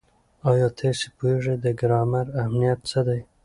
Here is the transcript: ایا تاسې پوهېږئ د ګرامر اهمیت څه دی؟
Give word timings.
ایا 0.49 0.67
تاسې 0.79 1.07
پوهېږئ 1.17 1.55
د 1.63 1.67
ګرامر 1.79 2.25
اهمیت 2.41 2.79
څه 2.89 2.99
دی؟ 3.07 3.21